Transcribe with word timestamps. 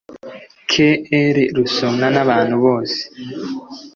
Kr 0.69 1.35
rusomwa 1.55 2.07
n 2.15 2.17
abantu 2.23 2.55
bose 2.65 2.99